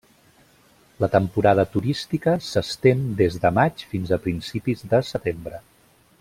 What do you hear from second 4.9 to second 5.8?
de setembre.